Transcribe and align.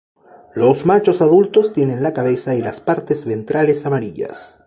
Los 0.55 0.87
machos 0.87 1.21
adultos 1.21 1.73
tienen 1.73 2.01
la 2.01 2.11
cabeza 2.11 2.55
y 2.55 2.61
las 2.61 2.79
partes 2.79 3.23
ventrales 3.25 3.85
amarillas. 3.85 4.59